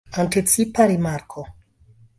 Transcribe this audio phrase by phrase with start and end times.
[0.21, 1.47] Anticipa rimarko.